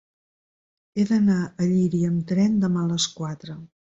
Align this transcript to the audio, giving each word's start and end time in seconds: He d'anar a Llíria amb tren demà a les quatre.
He 1.01 1.05
d'anar 1.09 1.35
a 1.41 1.67
Llíria 1.73 2.09
amb 2.13 2.25
tren 2.33 2.57
demà 2.65 2.83
a 2.87 2.89
les 2.95 3.09
quatre. 3.21 3.61